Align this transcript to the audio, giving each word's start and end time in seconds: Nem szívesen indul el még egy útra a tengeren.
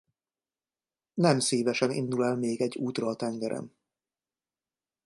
Nem 1.13 1.39
szívesen 1.39 1.91
indul 1.91 2.25
el 2.25 2.35
még 2.35 2.61
egy 2.61 2.77
útra 2.77 3.07
a 3.07 3.15
tengeren. 3.15 3.73